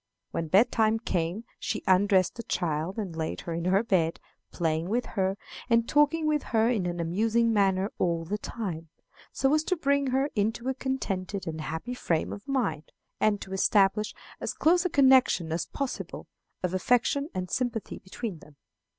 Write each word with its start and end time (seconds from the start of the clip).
When 0.31 0.47
bed 0.47 0.71
time 0.71 0.97
came 0.97 1.43
she 1.59 1.83
undressed 1.85 2.33
the 2.33 2.41
child 2.41 2.97
and 2.97 3.15
laid 3.15 3.41
her 3.41 3.53
in 3.53 3.65
her 3.65 3.83
bed, 3.83 4.19
playing 4.51 4.89
with 4.89 5.05
her, 5.13 5.37
and 5.69 5.87
talking 5.87 6.25
with 6.25 6.41
her 6.41 6.67
in 6.69 6.87
an 6.87 6.99
amusing 6.99 7.53
manner 7.53 7.91
all 7.99 8.25
the 8.25 8.39
time, 8.39 8.89
so 9.31 9.53
as 9.53 9.63
to 9.65 9.75
bring 9.75 10.07
her 10.07 10.31
into 10.33 10.67
a 10.69 10.73
contented 10.73 11.45
and 11.45 11.61
happy 11.61 11.93
frame 11.93 12.33
of 12.33 12.47
mind, 12.47 12.91
and 13.19 13.41
to 13.41 13.53
establish 13.53 14.15
as 14.39 14.55
close 14.55 14.85
a 14.85 14.89
connection 14.89 15.51
as 15.51 15.67
possible 15.67 16.25
of 16.63 16.73
affection 16.73 17.29
and 17.35 17.51
sympathy 17.51 17.99
between 17.99 18.39
them. 18.39 18.55